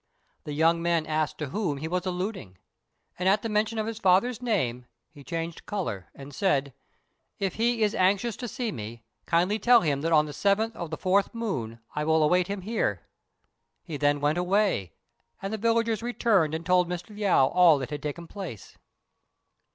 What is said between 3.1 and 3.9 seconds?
and, at the mention of